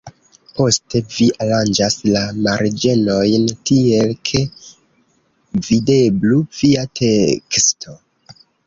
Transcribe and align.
Poste 0.59 1.01
vi 1.15 1.27
aranĝas 1.45 1.97
la 2.15 2.23
marĝenojn 2.47 3.47
tiel, 3.71 4.17
ke 4.31 4.45
videblu 5.71 6.45
via 6.63 6.91
teksto. 7.05 8.01